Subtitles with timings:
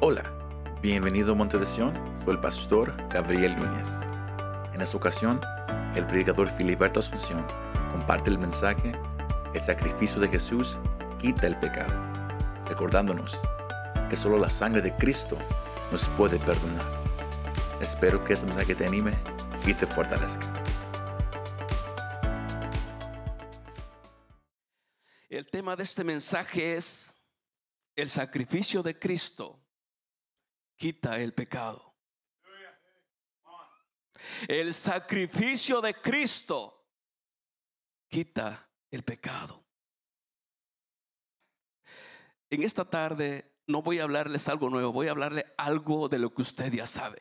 [0.00, 0.24] Hola,
[0.82, 1.92] bienvenido a Monte de soy
[2.26, 3.88] el pastor Gabriel Núñez.
[4.74, 5.40] En esta ocasión,
[5.94, 7.46] el predicador Filiberto Asunción
[7.92, 8.92] comparte el mensaje
[9.54, 10.78] El sacrificio de Jesús
[11.20, 11.94] quita el pecado,
[12.66, 13.38] recordándonos
[14.10, 15.38] que solo la sangre de Cristo
[15.92, 16.84] nos puede perdonar.
[17.80, 19.16] Espero que este mensaje te anime
[19.64, 20.52] y te fortalezca.
[25.30, 27.24] El tema de este mensaje es
[27.94, 29.63] el sacrificio de Cristo
[30.76, 31.94] quita el pecado.
[34.48, 36.86] El sacrificio de Cristo
[38.08, 39.64] quita el pecado.
[42.50, 46.32] En esta tarde no voy a hablarles algo nuevo, voy a hablarle algo de lo
[46.32, 47.20] que usted ya sabe.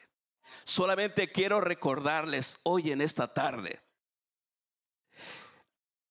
[0.64, 3.82] Solamente quiero recordarles hoy en esta tarde.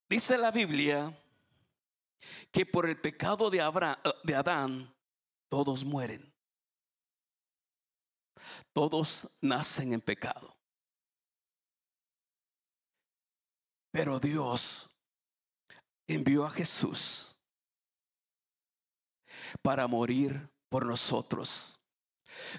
[0.08, 1.16] Dice la Biblia
[2.50, 3.58] que por el pecado de,
[4.24, 4.94] de Adán
[5.48, 6.31] todos mueren.
[8.72, 10.56] Todos nacen en pecado.
[13.90, 14.88] Pero Dios
[16.06, 17.36] envió a Jesús
[19.60, 21.78] para morir por nosotros.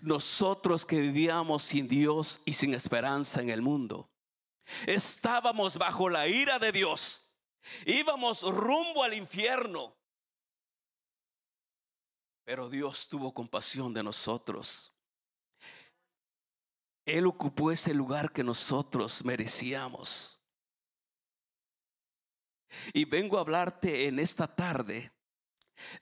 [0.02, 4.12] Nosotros que vivíamos sin Dios y sin esperanza en el mundo.
[4.86, 7.36] Estábamos bajo la ira de Dios.
[7.86, 9.98] Íbamos rumbo al infierno.
[12.44, 14.93] Pero Dios tuvo compasión de nosotros
[17.06, 20.42] él ocupó ese lugar que nosotros merecíamos.
[22.94, 25.12] Y vengo a hablarte en esta tarde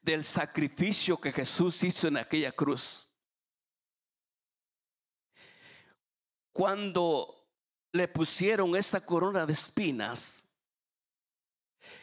[0.01, 3.07] del sacrificio que Jesús hizo en aquella cruz.
[6.53, 7.49] Cuando
[7.91, 10.55] le pusieron esa corona de espinas,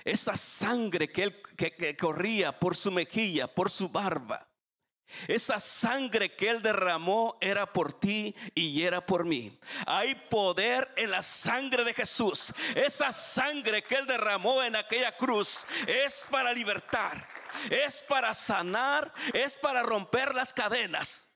[0.05, 4.48] esa sangre que, que corría por su mejilla, por su barba,
[5.27, 9.59] esa sangre que Él derramó era por ti y era por mí.
[9.87, 12.53] Hay poder en la sangre de Jesús.
[12.75, 17.27] Esa sangre que Él derramó en aquella cruz es para libertar,
[17.71, 21.35] es para sanar, es para romper las cadenas.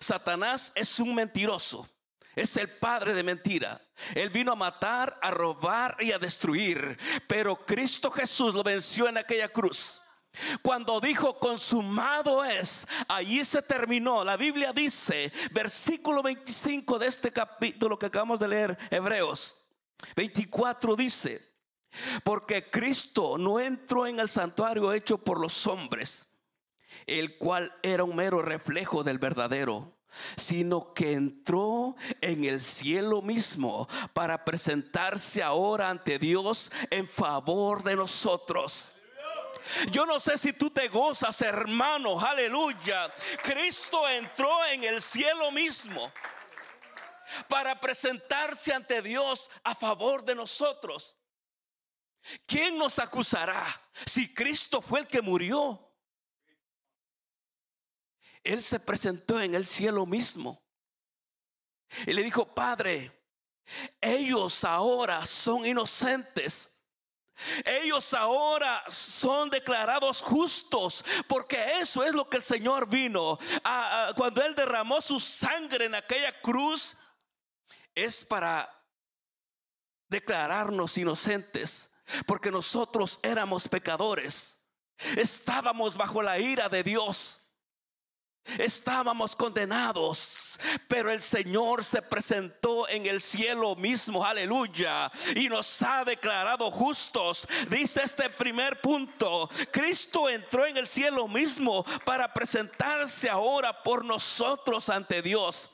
[0.00, 1.88] Satanás es un mentiroso.
[2.34, 3.80] Es el padre de mentira.
[4.14, 6.98] Él vino a matar, a robar y a destruir.
[7.26, 10.02] Pero Cristo Jesús lo venció en aquella cruz.
[10.62, 14.24] Cuando dijo consumado es, allí se terminó.
[14.24, 19.66] La Biblia dice, versículo 25 de este capítulo que acabamos de leer, Hebreos
[20.14, 21.40] 24 dice,
[22.22, 26.38] porque Cristo no entró en el santuario hecho por los hombres,
[27.06, 29.96] el cual era un mero reflejo del verdadero
[30.36, 37.96] sino que entró en el cielo mismo para presentarse ahora ante Dios en favor de
[37.96, 38.92] nosotros.
[39.90, 43.12] Yo no sé si tú te gozas, hermano, aleluya.
[43.42, 46.12] Cristo entró en el cielo mismo
[47.48, 51.16] para presentarse ante Dios a favor de nosotros.
[52.46, 53.64] ¿Quién nos acusará
[54.04, 55.82] si Cristo fue el que murió?
[58.42, 60.62] Él se presentó en el cielo mismo
[62.06, 63.12] y le dijo, Padre,
[64.00, 66.75] ellos ahora son inocentes
[67.64, 73.38] ellos ahora son declarados justos porque eso es lo que el Señor vino.
[74.16, 76.96] cuando Él derramó su sangre en aquella cruz,
[77.94, 78.70] es para
[80.08, 81.92] declararnos inocentes
[82.26, 84.66] porque nosotros éramos pecadores.
[85.16, 87.45] Estábamos bajo la ira de Dios.
[88.58, 90.58] Estábamos condenados,
[90.88, 97.46] pero el Señor se presentó en el cielo mismo, aleluya, y nos ha declarado justos.
[97.68, 104.88] Dice este primer punto, Cristo entró en el cielo mismo para presentarse ahora por nosotros
[104.88, 105.70] ante Dios.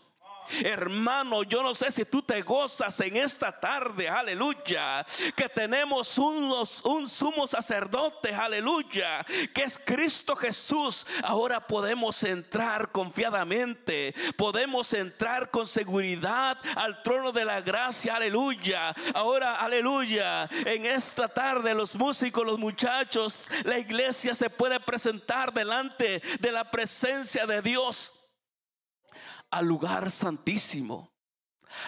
[0.63, 5.05] Hermano, yo no sé si tú te gozas en esta tarde, aleluya,
[5.35, 11.07] que tenemos unos, un sumo sacerdote, aleluya, que es Cristo Jesús.
[11.23, 18.95] Ahora podemos entrar confiadamente, podemos entrar con seguridad al trono de la gracia, aleluya.
[19.15, 26.23] Ahora, aleluya, en esta tarde los músicos, los muchachos, la iglesia se puede presentar delante
[26.41, 28.22] de la presencia de Dios
[29.53, 31.13] al lugar santísimo.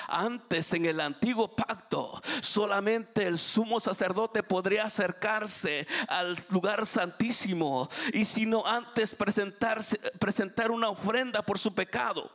[0.09, 8.25] Antes en el antiguo pacto solamente el sumo sacerdote podría acercarse al lugar santísimo y
[8.25, 12.31] si no antes presentarse, presentar una ofrenda por su pecado.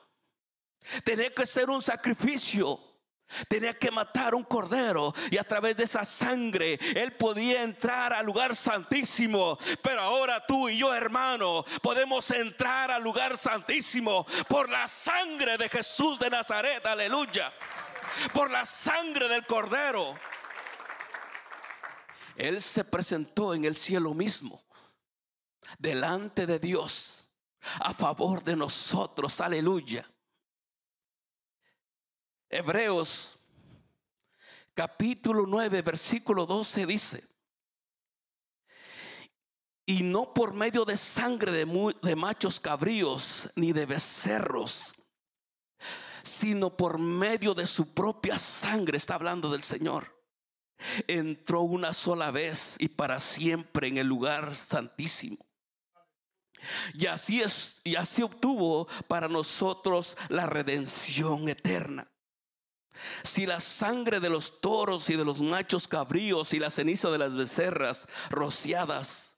[1.04, 2.80] Tenía que ser un sacrificio.
[3.48, 8.26] Tenía que matar un cordero y a través de esa sangre él podía entrar al
[8.26, 9.58] lugar santísimo.
[9.82, 15.70] Pero ahora tú y yo, hermano, podemos entrar al lugar santísimo por la sangre de
[15.70, 16.86] Jesús de Nazaret.
[16.86, 17.54] Aleluya.
[18.34, 20.16] Por la sangre del cordero.
[22.36, 24.64] Él se presentó en el cielo mismo,
[25.78, 27.28] delante de Dios,
[27.82, 29.42] a favor de nosotros.
[29.42, 30.10] Aleluya.
[32.50, 33.40] Hebreos
[34.74, 37.24] capítulo 9, versículo 12 dice,
[39.86, 44.96] y no por medio de sangre de, de, machos cabríos ni de becerros,
[46.24, 50.16] sino por medio de su propia sangre, está hablando del Señor.
[51.08, 55.46] Entró una sola vez y para siempre en el lugar santísimo.
[56.94, 62.10] Y así es, y así obtuvo para nosotros la redención eterna.
[63.24, 67.18] Si la sangre de los toros y de los machos cabríos y la ceniza de
[67.18, 69.38] las becerras rociadas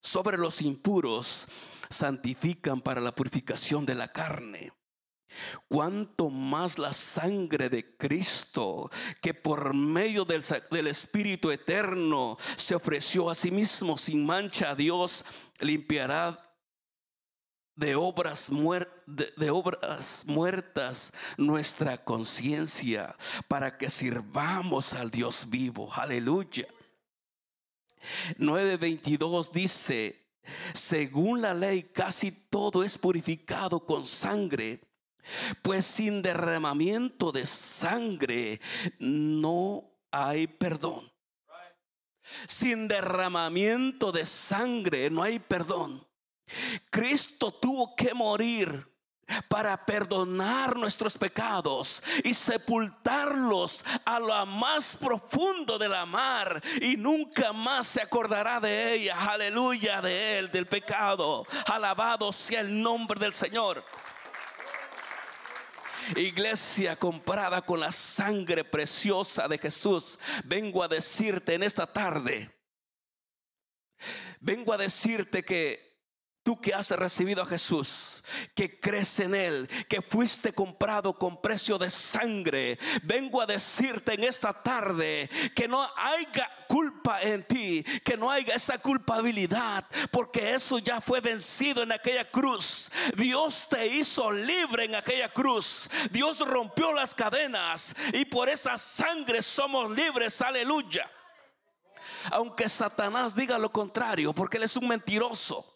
[0.00, 1.48] sobre los impuros
[1.88, 4.72] santifican para la purificación de la carne,
[5.68, 8.90] cuanto más la sangre de Cristo,
[9.20, 14.74] que por medio del, del, Espíritu Eterno se ofreció a sí mismo sin mancha a
[14.74, 15.24] Dios,
[15.60, 16.49] limpiará
[17.80, 18.50] de obras,
[19.06, 23.16] de, obras muertas nuestra conciencia
[23.48, 25.88] para que sirvamos al Dios vivo.
[25.94, 26.68] Aleluya.
[28.38, 30.28] 9.22 dice,
[30.74, 34.80] según la ley casi todo es purificado con sangre,
[35.62, 38.60] pues sin derramamiento de sangre
[38.98, 41.10] no hay perdón.
[42.46, 46.09] Sin derramamiento de sangre no hay perdón.
[46.90, 48.90] Cristo tuvo que morir
[49.48, 57.52] para perdonar nuestros pecados y sepultarlos a lo más profundo de la mar y nunca
[57.52, 59.16] más se acordará de ella.
[59.30, 61.46] Aleluya de él, del pecado.
[61.66, 63.84] Alabado sea el nombre del Señor.
[66.16, 72.50] Iglesia comparada con la sangre preciosa de Jesús, vengo a decirte en esta tarde,
[74.40, 75.89] vengo a decirte que
[76.50, 78.24] Tú que has recibido a Jesús,
[78.56, 84.24] que crees en Él, que fuiste comprado con precio de sangre, vengo a decirte en
[84.24, 90.80] esta tarde que no haya culpa en ti, que no haya esa culpabilidad, porque eso
[90.80, 92.90] ya fue vencido en aquella cruz.
[93.16, 95.88] Dios te hizo libre en aquella cruz.
[96.10, 100.42] Dios rompió las cadenas y por esa sangre somos libres.
[100.42, 101.08] Aleluya.
[102.32, 105.69] Aunque Satanás diga lo contrario, porque él es un mentiroso.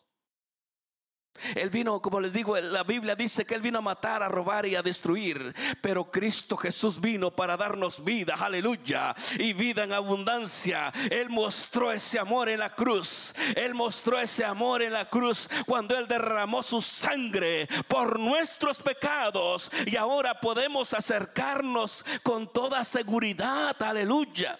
[1.55, 4.67] Él vino, como les digo, la Biblia dice que Él vino a matar, a robar
[4.67, 5.55] y a destruir.
[5.81, 10.93] Pero Cristo Jesús vino para darnos vida, aleluya, y vida en abundancia.
[11.11, 13.35] Él mostró ese amor en la cruz.
[13.57, 19.71] Él mostró ese amor en la cruz cuando Él derramó su sangre por nuestros pecados.
[19.87, 24.59] Y ahora podemos acercarnos con toda seguridad, aleluya.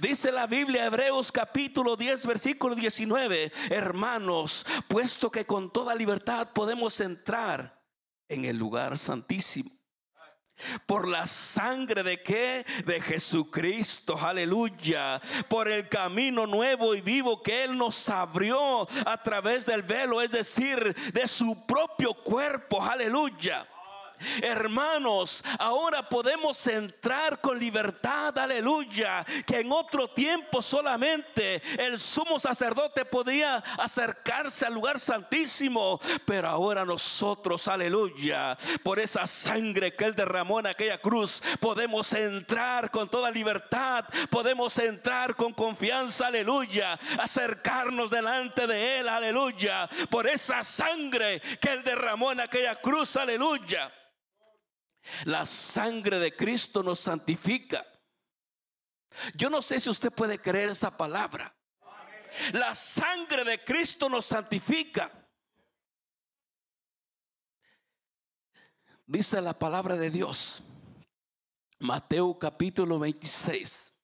[0.00, 7.00] Dice la Biblia, Hebreos capítulo 10, versículo 19, hermanos, puesto que con toda libertad podemos
[7.00, 7.82] entrar
[8.28, 9.70] en el lugar santísimo.
[10.86, 12.64] Por la sangre de qué?
[12.86, 15.20] De Jesucristo, aleluya.
[15.48, 20.30] Por el camino nuevo y vivo que Él nos abrió a través del velo, es
[20.30, 23.68] decir, de su propio cuerpo, aleluya.
[24.42, 33.04] Hermanos, ahora podemos entrar con libertad, aleluya, que en otro tiempo solamente el sumo sacerdote
[33.04, 40.60] podía acercarse al lugar santísimo, pero ahora nosotros, aleluya, por esa sangre que él derramó
[40.60, 48.66] en aquella cruz, podemos entrar con toda libertad, podemos entrar con confianza, aleluya, acercarnos delante
[48.66, 53.92] de él, aleluya, por esa sangre que él derramó en aquella cruz, aleluya.
[55.24, 57.86] La sangre de Cristo nos santifica.
[59.34, 61.56] Yo no sé si usted puede creer esa palabra.
[62.52, 65.12] La sangre de Cristo nos santifica.
[69.06, 70.62] Dice la palabra de Dios.
[71.78, 73.94] Mateo capítulo 26.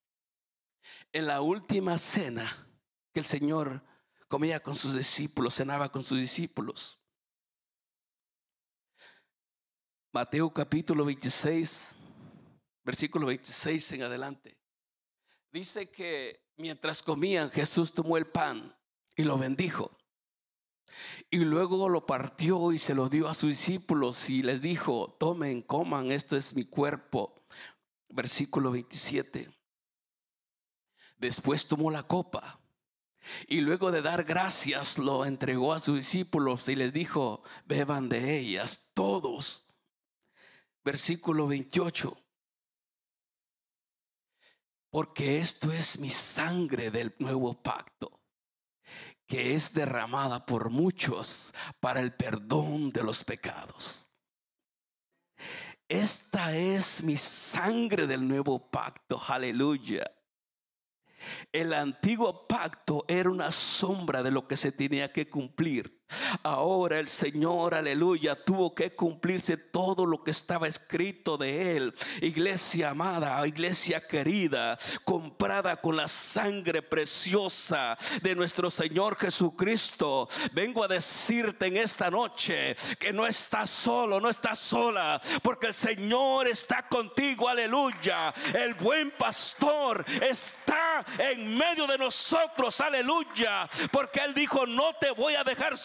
[1.12, 2.68] En la última cena
[3.12, 3.84] que el Señor
[4.28, 7.01] comía con sus discípulos, cenaba con sus discípulos.
[10.14, 11.96] Mateo capítulo 26,
[12.84, 14.58] versículo 26 en adelante.
[15.50, 18.76] Dice que mientras comían, Jesús tomó el pan
[19.16, 19.96] y lo bendijo.
[21.30, 25.62] Y luego lo partió y se lo dio a sus discípulos y les dijo, tomen,
[25.62, 27.46] coman, esto es mi cuerpo.
[28.10, 29.48] versículo 27.
[31.16, 32.60] Después tomó la copa
[33.46, 38.38] y luego de dar gracias lo entregó a sus discípulos y les dijo, beban de
[38.38, 39.71] ellas todos.
[40.84, 42.16] Versículo 28.
[44.90, 48.20] Porque esto es mi sangre del nuevo pacto,
[49.26, 54.08] que es derramada por muchos para el perdón de los pecados.
[55.88, 60.02] Esta es mi sangre del nuevo pacto, aleluya.
[61.52, 66.01] El antiguo pacto era una sombra de lo que se tenía que cumplir.
[66.42, 71.94] Ahora el Señor, aleluya, tuvo que cumplirse todo lo que estaba escrito de él.
[72.20, 80.28] Iglesia amada, iglesia querida, comprada con la sangre preciosa de nuestro Señor Jesucristo.
[80.52, 85.74] Vengo a decirte en esta noche que no estás solo, no estás sola, porque el
[85.74, 88.32] Señor está contigo, aleluya.
[88.54, 95.34] El buen pastor está en medio de nosotros, aleluya, porque Él dijo, no te voy
[95.34, 95.76] a dejar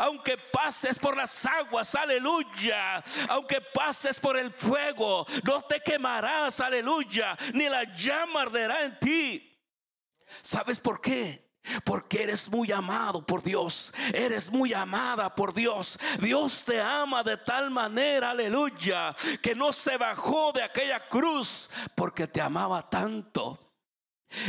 [0.00, 7.36] aunque pases por las aguas, aleluya, aunque pases por el fuego, no te quemarás, aleluya,
[7.54, 9.52] ni la llama arderá en ti.
[10.42, 11.46] ¿Sabes por qué?
[11.84, 13.92] Porque eres muy amado por Dios.
[14.12, 15.98] Eres muy amada por Dios.
[16.20, 22.26] Dios te ama de tal manera, aleluya, que no se bajó de aquella cruz porque
[22.26, 23.66] te amaba tanto.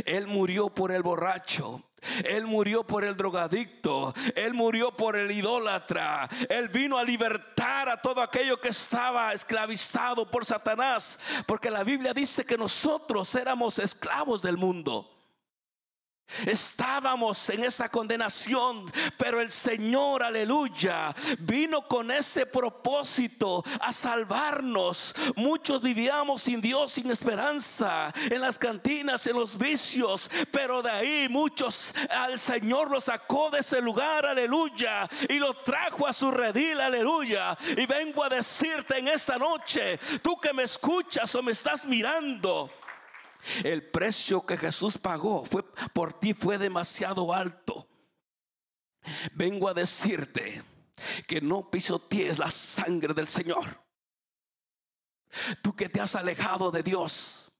[0.05, 1.83] Él murió por el borracho.
[2.25, 4.13] Él murió por el drogadicto.
[4.35, 6.29] Él murió por el idólatra.
[6.49, 11.19] Él vino a libertar a todo aquello que estaba esclavizado por Satanás.
[11.45, 15.16] Porque la Biblia dice que nosotros éramos esclavos del mundo.
[16.45, 18.85] Estábamos en esa condenación,
[19.17, 25.15] pero el Señor, aleluya, vino con ese propósito a salvarnos.
[25.35, 31.29] Muchos vivíamos sin Dios, sin esperanza, en las cantinas, en los vicios, pero de ahí
[31.29, 36.81] muchos al Señor los sacó de ese lugar, aleluya, y lo trajo a su redil,
[36.81, 37.57] aleluya.
[37.75, 42.69] Y vengo a decirte en esta noche, tú que me escuchas o me estás mirando,
[43.63, 45.63] el precio que Jesús pagó fue,
[45.93, 47.87] por ti fue demasiado alto.
[49.33, 50.63] Vengo a decirte
[51.27, 53.83] que no pisotees la sangre del Señor.
[55.61, 57.51] Tú que te has alejado de Dios,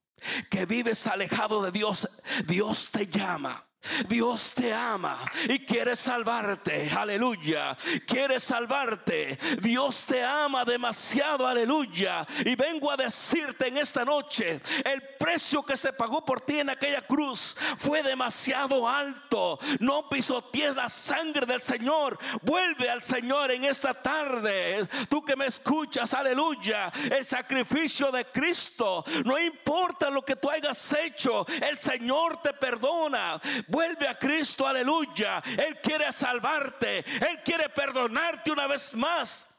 [0.49, 2.09] que vives alejado de Dios,
[2.45, 3.66] Dios te llama
[4.07, 6.89] Dios te ama y quiere salvarte.
[6.95, 7.75] Aleluya.
[8.05, 9.37] Quiere salvarte.
[9.61, 11.47] Dios te ama demasiado.
[11.47, 12.25] Aleluya.
[12.45, 16.69] Y vengo a decirte en esta noche, el precio que se pagó por ti en
[16.69, 19.59] aquella cruz fue demasiado alto.
[19.79, 22.17] No pisotees la sangre del Señor.
[22.41, 24.87] Vuelve al Señor en esta tarde.
[25.09, 26.91] Tú que me escuchas, aleluya.
[27.11, 29.03] El sacrificio de Cristo.
[29.25, 31.45] No importa lo que tú hayas hecho.
[31.61, 33.39] El Señor te perdona.
[33.67, 35.41] Vuelve a Cristo, aleluya.
[35.57, 36.99] Él quiere salvarte.
[36.99, 39.56] Él quiere perdonarte una vez más.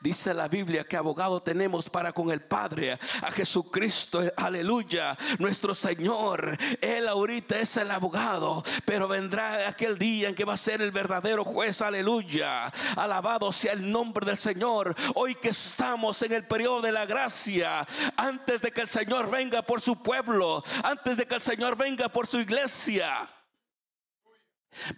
[0.00, 6.56] Dice la Biblia que abogado tenemos para con el Padre, a Jesucristo, aleluya, nuestro Señor.
[6.80, 10.92] Él ahorita es el abogado, pero vendrá aquel día en que va a ser el
[10.92, 12.66] verdadero juez, aleluya.
[12.96, 14.94] Alabado sea el nombre del Señor.
[15.14, 19.62] Hoy que estamos en el periodo de la gracia, antes de que el Señor venga
[19.62, 23.30] por su pueblo, antes de que el Señor venga por su iglesia.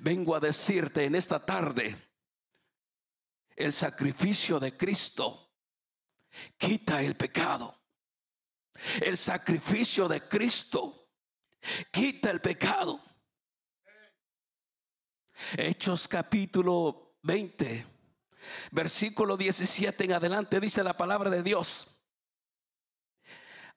[0.01, 2.08] Vengo a decirte en esta tarde
[3.59, 5.53] el sacrificio de Cristo
[6.57, 7.77] quita el pecado.
[9.01, 11.11] El sacrificio de Cristo
[11.91, 13.03] quita el pecado.
[15.57, 17.85] Hechos capítulo 20,
[18.71, 22.01] versículo 17 en adelante dice la palabra de Dios.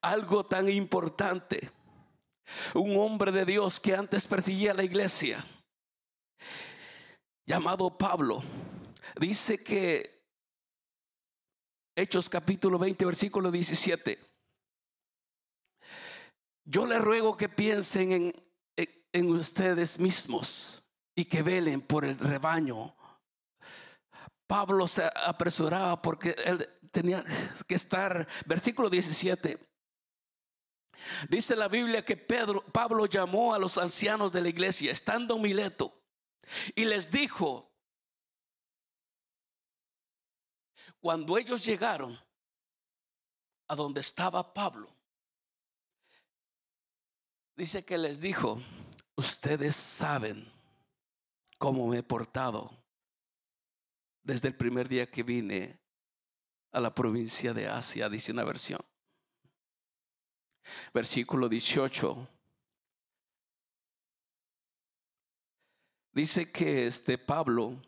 [0.02, 1.72] Algo tan importante.
[2.76, 5.46] Un hombre de Dios que antes perseguía la iglesia,
[7.46, 8.44] llamado Pablo,
[9.20, 10.22] Dice que
[11.96, 14.17] Hechos capítulo 20, versículo 17.
[16.63, 18.34] Yo le ruego que piensen
[19.13, 20.84] en, ustedes mismos
[21.15, 22.96] y que velen por el rebaño.
[24.48, 27.24] Pablo se apresuraba porque él tenía
[27.67, 29.60] que estar, versículo 17.
[31.29, 35.41] Dice la Biblia que Pedro, Pablo llamó a los ancianos de la iglesia, estando en
[35.41, 35.93] Mileto,
[36.75, 37.71] y les dijo,
[41.01, 42.17] Cuando ellos llegaron
[43.67, 44.96] a donde estaba Pablo,
[47.55, 48.62] dice que les dijo,
[49.15, 50.48] ustedes saben
[51.58, 52.72] cómo me he portado
[54.22, 55.79] desde el primer día que vine
[56.72, 58.79] a la provincia de Asia, dice una versión.
[60.93, 62.27] versículo 18.
[66.13, 67.81] Dice que este Pablo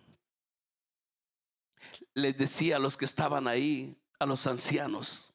[2.14, 5.34] les decía a los que estaban ahí, a los ancianos,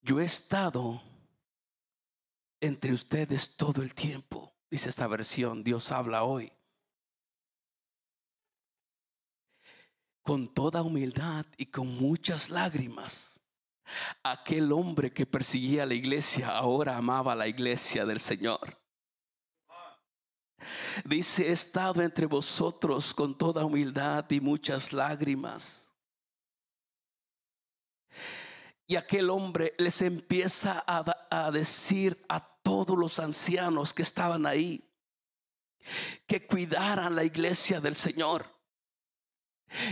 [0.00, 1.02] yo he estado
[2.60, 6.52] entre ustedes todo el tiempo, dice esta versión, Dios habla hoy.
[10.22, 13.42] Con toda humildad y con muchas lágrimas
[14.22, 18.81] Aquel hombre que perseguía a la iglesia ahora amaba a la iglesia del Señor.
[21.04, 25.92] Dice, he estado entre vosotros con toda humildad y muchas lágrimas.
[28.86, 34.88] Y aquel hombre les empieza a, decir a todos los ancianos que estaban ahí
[36.26, 38.52] que cuidaran la iglesia del Señor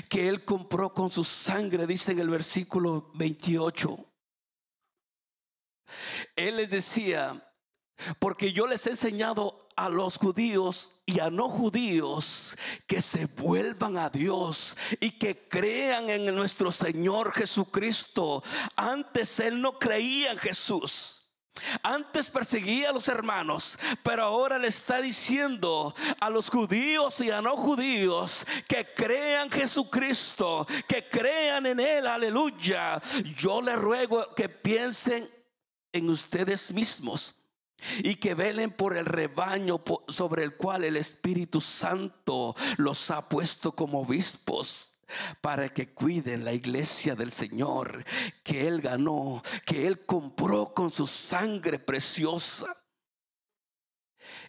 [0.09, 4.07] que Él compró con su sangre, dice en el versículo 28.
[6.37, 7.50] Él les decía,
[8.19, 13.97] porque yo les he enseñado a los judíos y a no judíos que se vuelvan
[13.97, 18.43] a Dios y que crean en nuestro Señor Jesucristo.
[18.77, 21.17] Antes Él no creía en Jesús.
[21.83, 27.43] Antes perseguía a los hermanos, pero ahora le está diciendo a los judíos y a
[27.43, 33.01] no judíos que crean Jesucristo, que crean en Él, aleluya.
[33.37, 35.31] Yo le ruego que piensen
[35.93, 37.35] en ustedes mismos
[38.03, 43.73] y que velen por el rebaño sobre el cual el Espíritu Santo los ha puesto
[43.73, 44.95] como obispos
[45.41, 48.05] para que cuiden la iglesia del Señor
[48.43, 52.77] que Él ganó, que Él compró con su sangre preciosa.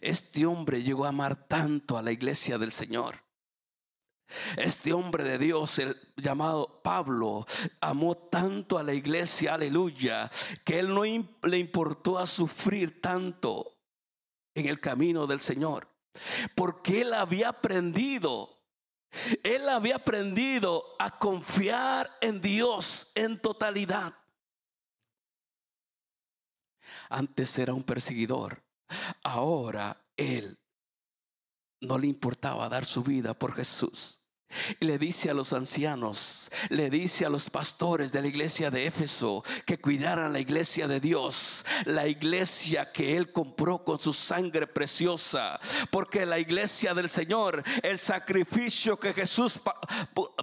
[0.00, 3.22] Este hombre llegó a amar tanto a la iglesia del Señor.
[4.56, 7.46] Este hombre de Dios, el llamado Pablo,
[7.80, 10.30] amó tanto a la iglesia, aleluya,
[10.64, 13.78] que él no le importó a sufrir tanto
[14.54, 15.88] en el camino del Señor,
[16.54, 18.62] porque él había aprendido
[19.42, 24.14] él había aprendido a confiar en Dios en totalidad.
[27.10, 28.64] Antes era un perseguidor.
[29.22, 30.58] Ahora él
[31.80, 34.21] no le importaba dar su vida por Jesús.
[34.80, 39.44] Le dice a los ancianos, le dice a los pastores de la iglesia de Éfeso
[39.66, 45.60] que cuidaran la iglesia de Dios, la iglesia que Él compró con su sangre preciosa,
[45.90, 49.60] porque la iglesia del Señor, el sacrificio que Jesús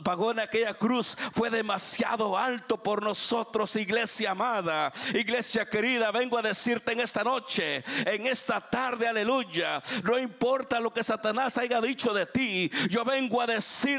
[0.04, 6.41] pagó en aquella cruz fue demasiado alto por nosotros, iglesia amada, iglesia querida, vengo a
[6.41, 12.13] decirte en esta noche, en esta tarde, aleluya, no importa lo que Satanás haya dicho
[12.13, 13.99] de ti, yo vengo a decir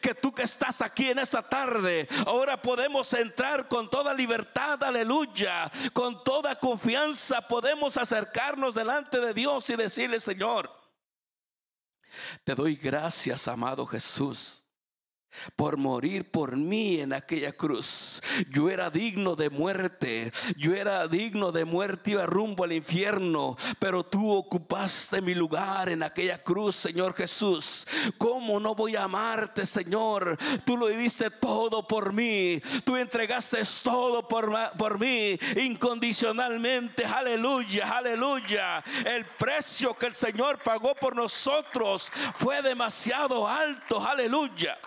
[0.00, 5.70] que tú que estás aquí en esta tarde, ahora podemos entrar con toda libertad, aleluya,
[5.92, 10.70] con toda confianza, podemos acercarnos delante de Dios y decirle, Señor,
[12.44, 14.64] te doy gracias, amado Jesús
[15.56, 18.22] por morir por mí en aquella cruz.
[18.50, 24.04] Yo era digno de muerte, yo era digno de muerte, iba rumbo al infierno, pero
[24.04, 27.86] tú ocupaste mi lugar en aquella cruz, Señor Jesús.
[28.18, 30.38] ¿Cómo no voy a amarte, Señor?
[30.64, 38.82] Tú lo diste todo por mí, tú entregaste todo por, por mí incondicionalmente, aleluya, aleluya.
[39.04, 44.78] El precio que el Señor pagó por nosotros fue demasiado alto, aleluya.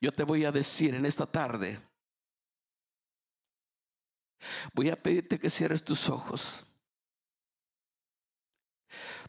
[0.00, 1.80] Yo te voy a decir en esta tarde,
[4.72, 6.66] voy a pedirte que cierres tus ojos.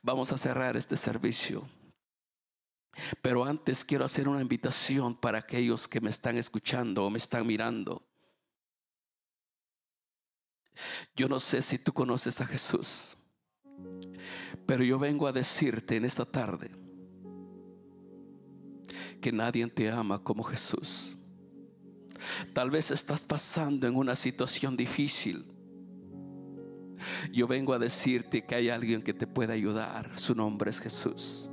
[0.02, 1.68] Vamos a cerrar este servicio.
[3.22, 7.46] Pero antes quiero hacer una invitación para aquellos que me están escuchando o me están
[7.46, 8.08] mirando.
[11.16, 13.18] Yo no sé si tú conoces a Jesús,
[14.66, 16.85] pero yo vengo a decirte en esta tarde
[19.22, 21.18] que nadie te ama como Jesús.
[22.54, 25.46] Tal vez estás pasando en una situación difícil.
[27.32, 30.18] Yo vengo a decirte que hay alguien que te puede ayudar.
[30.18, 31.50] Su nombre es Jesús.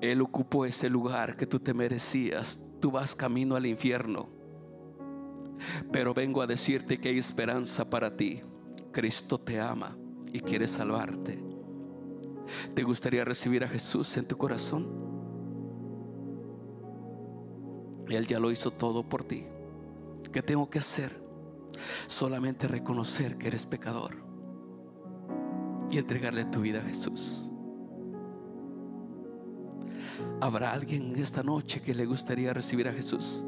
[0.00, 2.60] Él ocupó ese lugar que tú te merecías.
[2.80, 4.28] Tú vas camino al infierno.
[5.92, 8.42] Pero vengo a decirte que hay esperanza para ti.
[8.92, 9.96] Cristo te ama
[10.32, 11.42] y quiere salvarte.
[12.74, 15.09] ¿Te gustaría recibir a Jesús en tu corazón?
[18.16, 19.44] Él ya lo hizo todo por ti.
[20.32, 21.20] ¿Qué tengo que hacer?
[22.06, 24.16] Solamente reconocer que eres pecador
[25.90, 27.50] y entregarle tu vida a Jesús.
[30.40, 33.44] ¿Habrá alguien esta noche que le gustaría recibir a Jesús?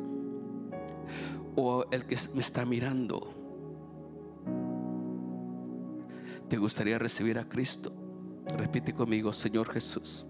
[1.57, 3.35] o el que me está mirando,
[6.49, 7.93] ¿te gustaría recibir a Cristo?
[8.57, 10.27] Repite conmigo, Señor Jesús,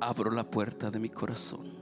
[0.00, 1.72] abro la puerta de mi corazón.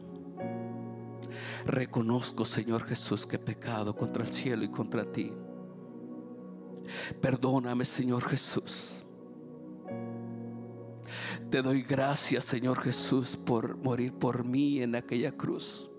[1.66, 5.33] Reconozco, Señor Jesús, que he pecado contra el cielo y contra ti.
[7.20, 9.05] Perdóname, Señor Jesús.
[11.51, 15.90] Te doy gracias, Señor Jesús, por morir por mí en aquella cruz.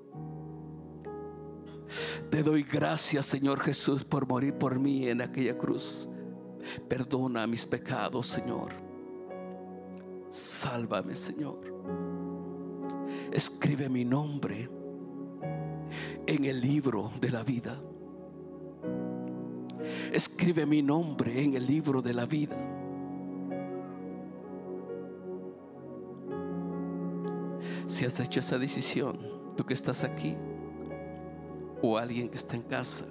[2.30, 6.10] Te doy gracias, Señor Jesús, por morir por mí en aquella cruz.
[6.90, 8.72] Perdona mis pecados, Señor.
[10.30, 11.60] Sálvame, Señor.
[13.34, 14.70] Escribe mi nombre
[16.28, 17.82] en el libro de la vida.
[20.12, 22.56] Escribe mi nombre en el libro de la vida.
[27.88, 29.18] Si has hecho esa decisión,
[29.58, 30.38] tú que estás aquí
[31.82, 33.06] o alguien que está en casa,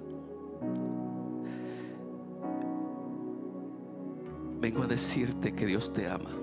[4.61, 6.42] vengo a decirte que Dios te ama